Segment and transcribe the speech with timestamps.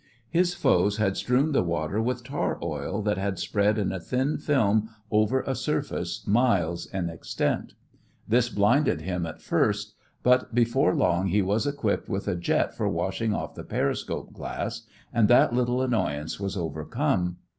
[0.31, 4.39] His foes had strewn the water with tar oil that had spread in a thin
[4.39, 7.75] film over a surface miles in extent.
[8.27, 9.93] This blinded him at first,
[10.23, 14.87] but before long he was equipped with a jet for washing off the periscope glass
[15.13, 17.37] and that little annoyance was overcome.